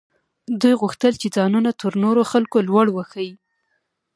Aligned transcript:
دوی 0.61 0.73
غوښتل 0.81 1.13
چې 1.21 1.27
ځانونه 1.35 1.69
تر 1.81 1.91
نورو 2.03 2.21
خلکو 2.31 2.57
لوړ 2.67 2.87
وښيي. 2.91 3.33